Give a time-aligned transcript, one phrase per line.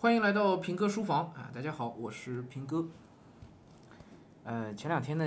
[0.00, 1.50] 欢迎来到平哥书房啊！
[1.52, 2.88] 大家好，我是平哥。
[4.44, 5.26] 呃，前两天呢，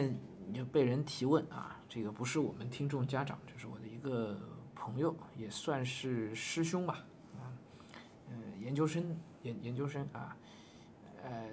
[0.52, 4.36] 就被人提问啊，这个不是我们听众家长，这是我的一个
[4.74, 7.06] 朋友，也算是师兄吧，
[7.36, 7.54] 啊，
[8.32, 10.36] 呃，研究生研研究生啊，
[11.22, 11.48] 呃，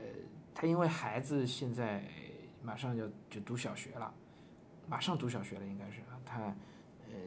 [0.54, 2.02] 他因为孩子现在
[2.62, 4.10] 马上要就读小学了，
[4.88, 6.40] 马上读小学了，应该是啊，他
[7.10, 7.18] 呃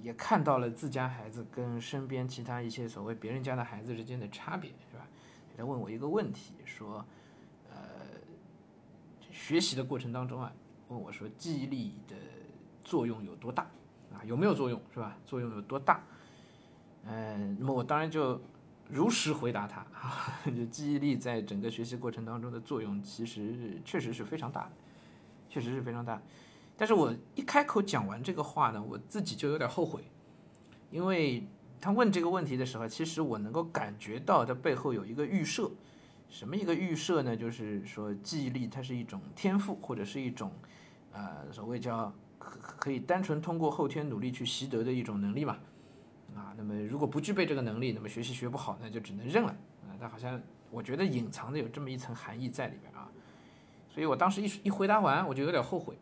[0.00, 4.72] 也看到了自家孩子跟身边其他一些所谓别人家的孩子之间的差别，
[5.56, 7.04] 他问我一个问题，说，
[7.70, 7.76] 呃，
[9.30, 10.52] 学习的过程当中啊，
[10.88, 12.16] 问我说记忆力的
[12.82, 13.64] 作用有多大
[14.12, 14.24] 啊？
[14.24, 15.16] 有没有作用是吧？
[15.26, 16.02] 作用有多大？
[17.04, 18.40] 嗯，那么我当然就
[18.88, 24.72] 如实回答他啊， 就记忆力在整个学习过程当中的作用，其实确实是非常大的，
[25.48, 26.20] 确实是非常大。
[26.76, 30.04] 但是我一开口讲完这个话呢，我自己就有点后悔，
[30.90, 31.46] 因为。
[31.82, 35.68] 他问这个问题的时候，其实我能够感觉到他背后有一个预设，
[36.28, 37.36] 什么一个预设呢？
[37.36, 40.52] 就是说记忆力它是一种天赋，或者是一种，
[41.10, 45.58] 呃，所谓叫可可以单纯通过后天努力去习得的一种能力嘛，
[46.36, 49.50] 啊，那么如果不具备这个能力，那么学习学不好，那就只能认了
[49.82, 49.90] 啊。
[49.98, 53.10] 但好像我觉得隐藏的有这么一层含义在里边啊，
[53.92, 55.98] 所以我当时一一回答完，我就有点后悔。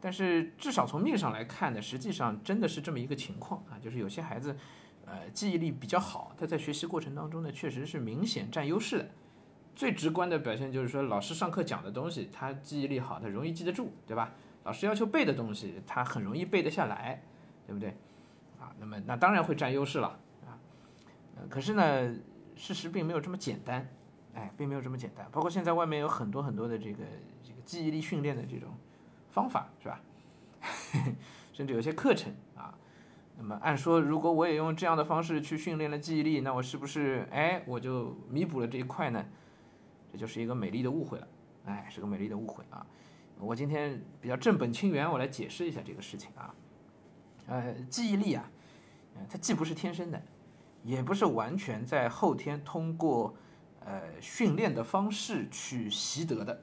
[0.00, 4.56] 但是至少从面上来看呢，实际上真的是这么一个情况啊，就是有些孩子。
[5.06, 9.08] 呃，记忆力比较好，他在学习过程当中呢，确实是明显占优势的。
[9.76, 14.32] 最直观的表现就是说，老师上课讲的东西，他记忆力好，他容易记得住，对吧？
[14.62, 17.20] 老师要求背的东西，他很容易背得下来，
[17.66, 17.90] 对不对？
[18.60, 20.08] 啊，那么那当然会占优势了
[20.46, 20.56] 啊。
[21.36, 22.14] 呃，可是呢，
[22.56, 23.86] 事实并没有这么简单，
[24.34, 25.28] 哎，并没有这么简单。
[25.30, 27.04] 包括现在外面有很多很多的这个
[27.42, 28.70] 这个记忆力训练的这种
[29.32, 30.00] 方法，是吧？
[31.52, 32.72] 甚至有些课程啊。
[33.36, 39.24] 那么按说，如果我也用这样的方式去训练了记忆力，那我是不是哎我就弥补了这一块呢？
[40.12, 41.28] 这就是一个美丽的误会了，
[41.64, 42.86] 哎，是个美丽的误会啊！
[43.40, 46.54] 我今天比较正本清源，我来解释一下这个事情啊。
[47.48, 48.48] 呃，记忆力啊，
[49.28, 50.22] 它既不是天生的，
[50.84, 53.34] 也不是完全在后天通过
[53.84, 56.62] 呃训练的方式去习得的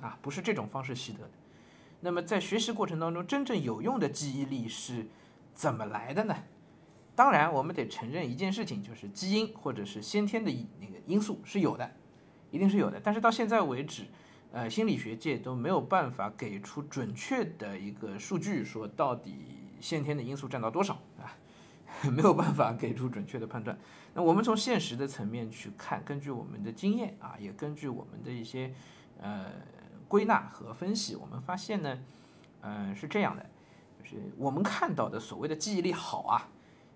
[0.00, 1.30] 啊，不是这种方式习得的。
[1.98, 5.08] 那么在学习过程当中，真正有用的记忆力是。
[5.54, 6.36] 怎么来的呢？
[7.16, 10.50] 当然，我们得承认一件事情，就是基因或者是先天的
[10.80, 11.88] 那个因素是有的，
[12.50, 13.00] 一定是有的。
[13.00, 14.04] 但是到现在为止，
[14.50, 19.36] 呃，心理学界都没有办法给出准确的一个数据，说到底
[19.80, 21.30] 先天的因素占到多少啊？
[22.10, 23.78] 没有办法给出准确的判断。
[24.12, 28.74] 那我们从现实的层面去看，根据我们的经验啊，也根据我们的一些
[29.20, 29.46] 呃
[30.08, 31.98] 归纳和分析，我们发现呢，
[32.62, 33.46] 嗯，是这样的。
[34.04, 36.48] 是我们看到的所谓的记忆力好啊，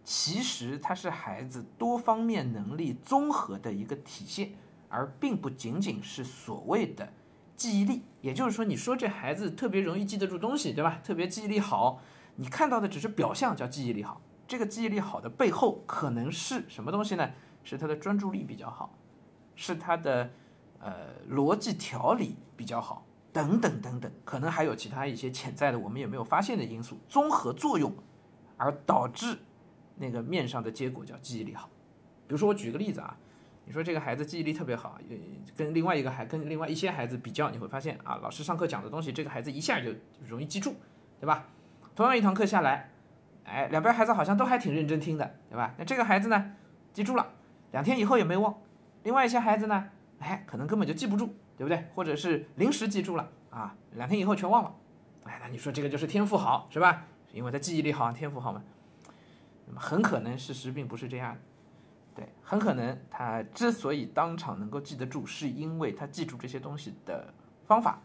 [0.04, 4.52] 其实它是孩子多方面能力综合的一个体现，
[4.88, 7.12] 而并不仅仅是所谓的
[7.56, 8.02] 记忆力。
[8.20, 11.00] 也就是说，你说这孩子特别容易记得住东西，对吧？
[11.02, 12.00] 特别记忆力好，
[12.36, 14.20] 你看到的只是表象，叫记忆力好。
[14.46, 17.30] 这个记忆力好的背后，可能是什么东西呢？
[17.64, 18.94] 是他的专注力比较好，
[19.54, 20.30] 是他的
[20.80, 23.04] 呃逻辑条理比较好。
[23.32, 27.94] 等等等等，可能还有其他一些潜在的我们也没有发现的因素，综合作用
[28.56, 29.38] 而导致
[29.96, 31.68] 那个面上的结果叫记忆力好。
[32.26, 33.16] 比如说我举个例子啊，
[33.64, 34.98] 你说这个孩子记忆力特别好，
[35.56, 39.92] 跟另外一个孩跟另外一些孩子比较，你会发现啊，老师上课讲的东西，这个孩子一下就
[40.26, 40.74] 容易记住，
[41.20, 41.46] 对吧？
[41.94, 42.90] 同样一堂课下来，
[43.44, 45.74] 哎，两边孩子好像都还挺认真听的，对吧？
[45.78, 46.52] 那这个孩子呢，
[46.92, 47.26] 记住了，
[47.72, 48.52] 两天以后也没忘；
[49.02, 51.34] 另外一些孩子呢，哎，可能根本就记不住。
[51.58, 51.84] 对不对？
[51.94, 54.74] 或者是临时记住了啊，两天以后全忘了，
[55.24, 57.04] 哎，那你说这个就是天赋好是吧？
[57.32, 58.62] 因为他记忆力好，天赋好嘛。
[59.66, 61.36] 那么很可能事实并不是这样，
[62.14, 67.34] 对，很可能他之所以当场能够记得住，是因为他记住这些东西的
[67.66, 68.00] 方法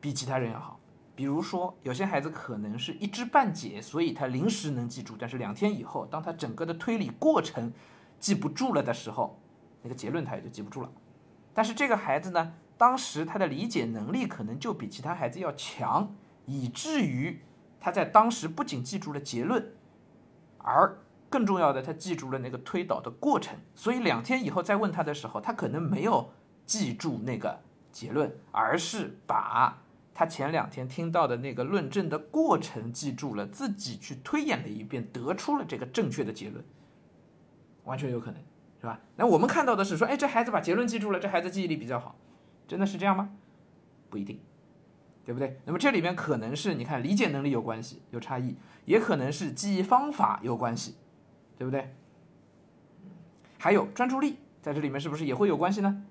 [0.00, 0.78] 比其他人要好。
[1.16, 7.72] 比如说，有些孩子可能是一知半解，所以他临时能记住，但是两天以后，当他整个的推理过程
[8.18, 9.40] 记不住了的时候，
[9.80, 10.90] 那个结论他也就记不住了。
[11.54, 16.14] 但是这个孩子呢，当时他的理解能力可能就比其他孩子要强，
[16.44, 17.40] 以至于
[17.80, 19.72] 他在当时不仅记住了结论，
[20.58, 20.98] 而
[21.30, 23.56] 更重要的，他记住了那个推导的过程。
[23.74, 26.30] 所以两天以后再问他的时候，他可能没有
[26.66, 27.60] 记住那个
[27.92, 36.64] 结论，而是把他前两天听到的那个论证的过程记住了，自己去推演了一遍，得出了这个正确的结论，
[37.84, 38.40] 完全有可能。
[38.84, 39.00] 是吧？
[39.16, 42.14] 那我们看到的是说，哎，这孩子把结论记住了，这孩子记忆力比较好，
[42.68, 43.30] 真的是这样吗？
[44.10, 44.38] 不一定，
[45.24, 45.58] 对不对？
[45.64, 48.54] 那么这里面可能是你看理解能力有关系，有差异，
[48.84, 50.96] 也可能是记忆方法有关系，
[51.56, 51.94] 对不对？
[53.58, 56.04] 还有专注力，在这里面是不是也会有关系呢？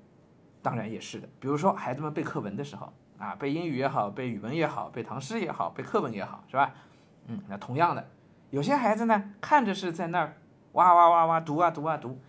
[0.64, 1.30] 当然也是的。
[1.40, 6.74] 比如说孩子们背课文的时候啊，背英语也好，背语文也好，背唐诗也好，背课文也好，是吧？
[7.28, 8.10] 嗯，那同样的，
[8.50, 10.36] 有些孩子呢，看着是在那儿
[10.72, 12.20] 哇哇哇哇读啊读啊读，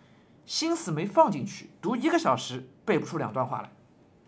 [0.47, 3.71] 心思没放进去，读一个小时背不出两段话来。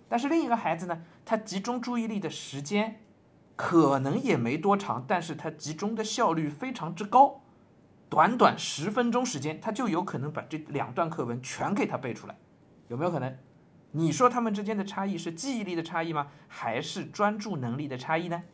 [0.08, 3.00] 但是另一个孩子呢，他集中注意力的时间
[3.56, 7.42] 可能也没多长，但是他集中的效率非常之高。
[8.08, 12.36] 短短十分钟时间，他就有可能把这两段课文全给他背出来，
[12.88, 13.36] 有没有可能？
[13.90, 16.28] 你说他们之间的差异是记忆力的差异吗？
[16.46, 18.44] 还是专注能力的差异呢？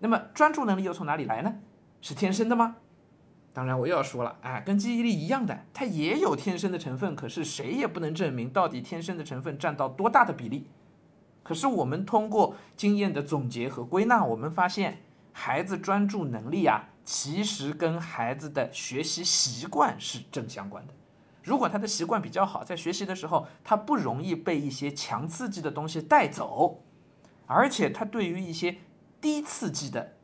[0.00, 1.60] 那么专注能力又从哪里来呢？
[2.00, 2.76] 是天生的吗？
[3.52, 10.66] 当然我又要说了，哎，跟记忆力一样的，它也有天生的成分，可是谁也不能证明到底天生的成分占到多大的比例。
[11.42, 14.98] 可是我们通过经验的总结和归纳，我们发现
[15.32, 16.90] 孩子专注能力啊。
[17.10, 20.92] 其实跟孩子的学习习惯是正相关的。
[21.42, 26.82] 如果他的习惯比较好，在学习的时候他不容易被一些强刺激的东西带走，
[27.46, 28.76] 而且他对于一些
[29.22, 30.17] 低刺激的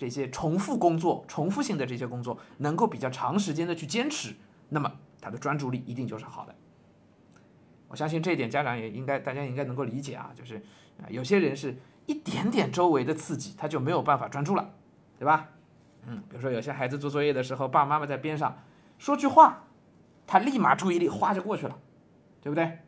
[0.00, 4.34] 这些重复工作、重复性的这些工作能够比较长时间的去坚持，
[4.70, 6.54] 那么他的专注力一定就是好的。
[7.86, 10.56] 我相信这一点，家长也应该大家应该能够理解啊，就是
[11.02, 11.76] 啊，有些人是
[12.06, 14.70] 一点点周围的刺激他就没有办法专注了，
[15.18, 15.50] 对吧？
[16.06, 18.56] 嗯，比如说有些孩子做作业的时候，爸爸妈妈在边上
[18.96, 19.64] 说句话，
[20.26, 21.78] 他立马注意力哗就过去了，
[22.40, 22.78] 对不对？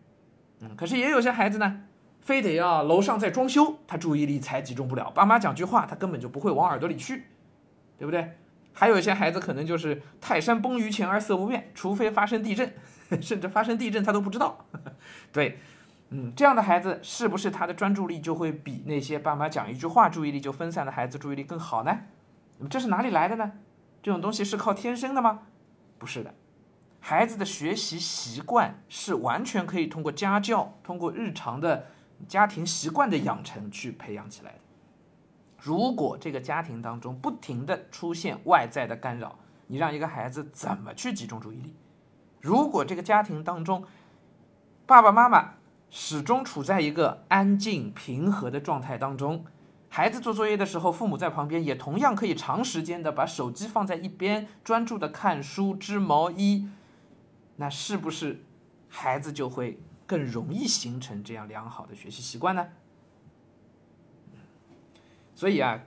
[0.61, 1.83] 嗯，可是也有些孩子呢，
[2.23, 5.11] 非得要楼上在装修，他注意力才集中不了。
[5.11, 7.25] 爸妈讲句话，他根本就不会往耳朵里去，
[7.99, 8.39] 对不对？
[8.73, 12.73] 还有一些孩子可能就是泰山崩于前而色不变，除非发生地震，
[13.21, 14.65] 甚至发生地震他都不知道。
[15.31, 15.59] 对，
[16.11, 21.99] 嗯，这样的孩子是不是他的专注力就会比那些爸妈讲一句话注意力就分散的孩子注意力更好呢？
[22.71, 23.53] 这是哪里来的呢？
[24.03, 25.41] 这种东西是靠天生的吗？
[25.99, 26.33] 不是的，
[27.01, 31.89] 孩子的学习习惯是完全可以通过家教、通过日常的
[32.27, 34.59] 家庭习惯的养成去培养起来的。
[35.59, 41.75] 如果这个家庭当中不停的出现外在的干扰，你让一个孩子怎么去集中注意力？
[42.41, 43.85] 如果这个家庭当中
[44.87, 45.55] 爸爸妈妈
[45.91, 49.45] 始终处在一个安静平和的状态当中。
[49.89, 56.67] 孩子做作业的时候，父母在旁边也同样可以长时间的把手机放在一边，专注的看书、织毛衣，
[57.57, 58.43] 那是不是
[58.89, 59.79] 孩子就会
[60.13, 62.69] 更容易形成这样良好的学习习惯呢？
[65.35, 65.83] 所以啊，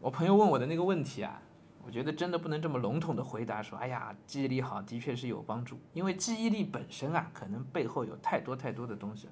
[0.00, 1.40] 我朋友问我的那个问题啊，
[1.86, 9.28] 我觉得真的不能这么笼统的回答说，哎呀，记忆力好的确是有帮助，因为记忆力本身啊，可能背后有太多太多的东西。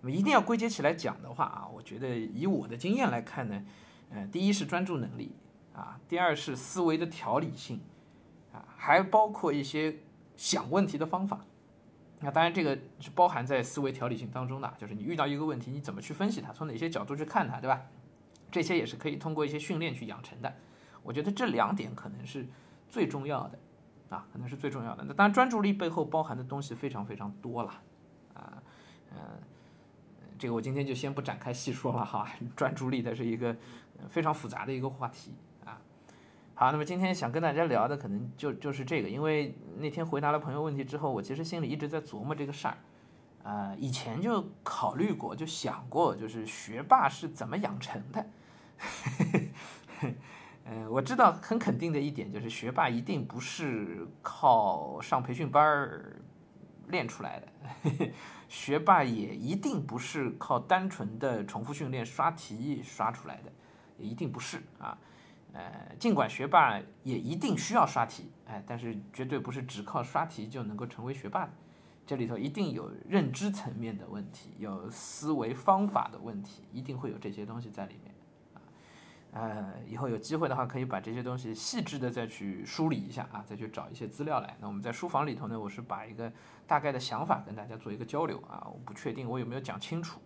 [0.00, 3.64] 那么一定要归结起来讲的话啊，我觉得以我的经验来看呢，
[4.10, 5.34] 呃，第一是专注能力
[5.74, 7.80] 啊，第二是思维的条理性
[8.52, 9.96] 啊，还包括一些
[10.36, 11.44] 想问题的方法。
[12.24, 17.82] 那当然这个是包含在思维条理性当中的，就是你遇到一个问题，你怎么去分析它，从哪些角度去看它，对吧？
[18.50, 20.52] 这些也是可以通过一些训练去养成的。
[21.02, 22.46] 我觉得这两点可能是
[22.88, 23.58] 最重要的
[24.08, 25.04] 啊，可能是最重要的。
[25.04, 27.70] 那当然专注力背后包含的东西非常非常多了
[28.34, 28.62] 啊，
[29.12, 29.18] 嗯。
[30.36, 33.56] 这个我今天就先不展开细说了哈， 专注力它是一个
[34.10, 35.32] 非常复杂的一个话题。
[36.56, 42.78] 好，那么今天想跟大家聊的可能就就是这个，因为那天回答了朋友问题之后，我其实心里一直在琢磨这个事儿，
[43.42, 48.26] 啊，以前就考虑过，就想过，就是学霸是怎么养成的。
[50.66, 56.20] 嗯， 我知道很肯定的一点就是学霸一定不是靠上培训班儿
[56.86, 57.48] 练出来的。
[58.48, 63.50] 学霸也一定不是靠单纯的重复训练刷题刷出来的，
[63.98, 64.96] 也一定不是啊。
[65.54, 71.52] 呃，尽管学霸也一定需要刷题，哎，但是绝对不是只靠刷题就能够成为学霸的。
[72.04, 78.14] 这里头一定有认知层面的问题，有思维方法的问题，一定会有这些东西在里面
[78.52, 78.58] 啊。
[79.32, 84.54] 呃，以后有机会的话，可以把这些东西细致的再去梳理一下啊，再去找一些资料来。
[84.60, 86.30] 那我们在书房里头呢，我是把一个
[86.66, 90.20] 大概的想法跟大家做一个交流啊，我不确定我有没有讲清楚，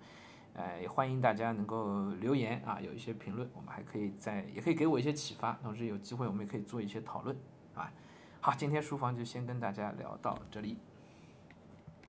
[0.55, 7.37] 呃，也欢迎大家能够留言啊，有一些评论，我们还可以再，也可以给我一些启发，同时有机会我们也可以做一些讨论
[7.75, 7.93] 啊。
[8.40, 10.78] 好，今天书房就先跟大家聊到这里。